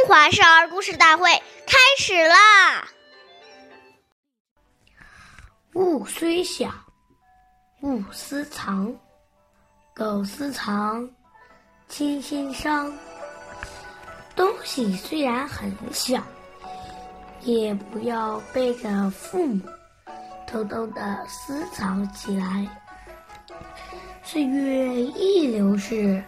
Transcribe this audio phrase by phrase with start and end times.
[0.00, 1.30] 中华少儿故事大会
[1.66, 2.88] 开始啦！
[5.74, 6.70] 物虽小，
[7.82, 8.90] 勿私藏；
[9.94, 11.06] 苟私藏，
[11.86, 12.90] 亲心伤。
[14.34, 16.22] 东西虽然很小，
[17.42, 19.62] 也不要背着父母
[20.46, 22.66] 偷偷的私藏起来。
[24.22, 26.24] 岁月易流逝，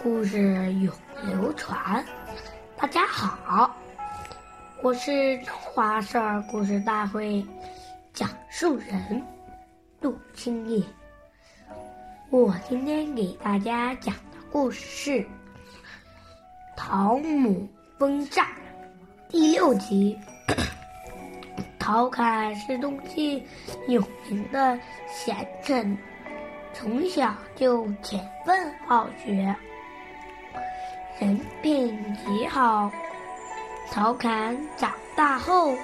[0.00, 2.06] 故事永流传。
[2.80, 3.74] 大家好，
[4.82, 7.44] 我是中华少儿故事大会
[8.12, 9.20] 讲述人
[10.00, 10.80] 陆青叶。
[12.30, 15.10] 我今天给大家讲的故事是
[16.76, 17.66] 《陶母
[17.98, 18.44] 崩炸》
[19.28, 20.16] 第六集。
[21.80, 23.44] 陶侃是东晋
[23.88, 25.98] 有名的贤臣，
[26.72, 29.52] 从小就勤奋好学。
[31.18, 32.90] 人品极好。
[33.90, 35.74] 曹侃长大后，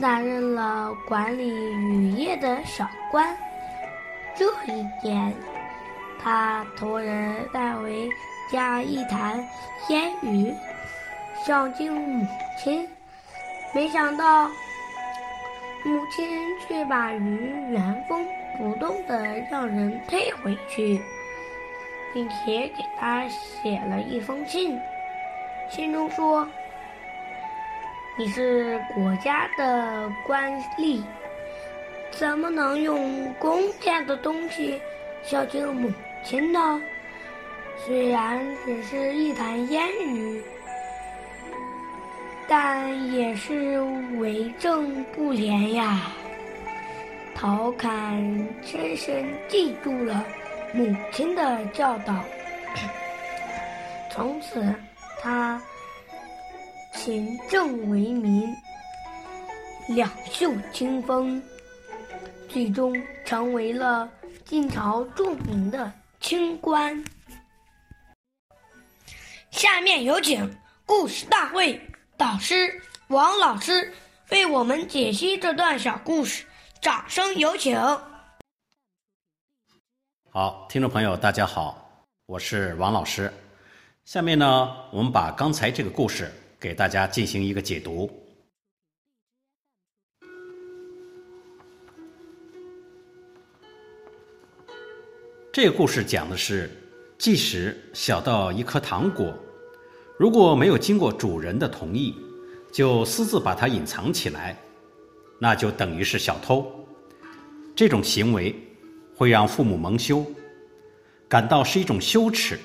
[0.00, 3.36] 担任了管理渔业的小官。
[4.34, 5.32] 这一天，
[6.20, 8.08] 他托人带回
[8.50, 9.46] 家一坛
[9.86, 10.52] 鲜鱼，
[11.44, 12.88] 孝敬母亲。
[13.74, 14.48] 没想到，
[15.84, 16.26] 母亲
[16.66, 21.00] 却把鱼原封不动的让人退回去。
[22.12, 24.78] 并且给他写了一封信，
[25.70, 26.48] 信中说
[28.18, 31.02] ：“你是国家的官吏，
[32.10, 34.80] 怎么能用公家的东西
[35.22, 35.92] 孝敬母
[36.24, 36.80] 亲呢？
[37.86, 40.42] 虽然只是一坛烟雨，
[42.48, 43.80] 但也是
[44.18, 46.00] 为政不廉呀。”
[47.40, 48.18] 陶侃
[48.62, 50.26] 深深记住了。
[50.78, 52.24] 母亲的教导，
[54.12, 54.72] 从此
[55.20, 55.60] 他
[56.94, 58.54] 勤政为民，
[59.88, 61.42] 两袖清风，
[62.48, 62.94] 最终
[63.24, 64.08] 成为了
[64.44, 67.04] 晋朝著名的清官。
[69.50, 70.48] 下面有请
[70.86, 71.80] 故事大会
[72.16, 73.92] 导师王老师
[74.30, 76.44] 为我们解析这段小故事，
[76.80, 77.76] 掌声有请。
[80.40, 83.28] 好，听众朋友，大家好，我是王老师。
[84.04, 88.08] 下面呢，我们把刚才这个故事给大家进行一个解读。
[95.52, 96.70] 这个故事讲的是，
[97.18, 99.34] 即使小到一颗糖果，
[100.16, 102.14] 如果没有经过主人的同意，
[102.72, 104.56] 就私自把它隐藏起来，
[105.40, 106.64] 那就等于是小偷。
[107.74, 108.54] 这种行为。
[109.18, 110.24] 会让父母蒙羞，
[111.28, 112.56] 感到是一种羞耻。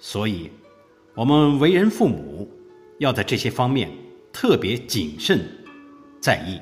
[0.00, 0.50] 所以，
[1.14, 2.50] 我们为人父母，
[2.98, 3.88] 要在这些方面
[4.32, 5.48] 特别谨慎
[6.20, 6.60] 在意。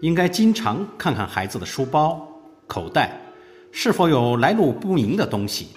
[0.00, 2.26] 应该经常看看孩子的书包、
[2.66, 3.20] 口袋
[3.70, 5.68] 是否有来路不明的东西，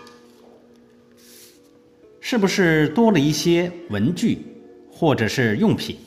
[2.21, 4.45] 是不是多了一些文具
[4.89, 5.97] 或者是用品。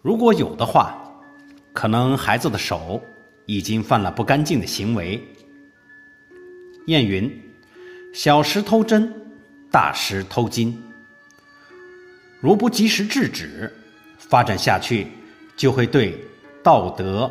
[0.00, 0.98] 如果有的话，
[1.74, 2.98] 可能孩子的手。
[3.48, 5.26] 已经犯了不干净的行为。
[6.86, 7.42] 谚云
[8.12, 9.10] ：“小时偷针，
[9.70, 10.80] 大时偷金。”
[12.40, 13.74] 如不及时制止，
[14.18, 15.06] 发展下去
[15.56, 16.22] 就会对
[16.62, 17.30] 道德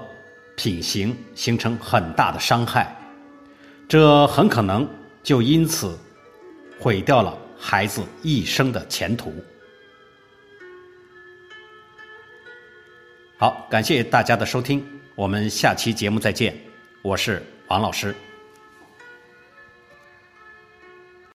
[0.55, 2.97] 品行形成很大的伤害，
[3.87, 4.89] 这很可能
[5.21, 5.95] 就因此
[6.79, 9.31] 毁掉了孩子一生的前途。
[13.37, 14.83] 好，感谢大家的收听。
[15.17, 16.55] 我们下期节目再见，
[17.01, 18.15] 我是王老师。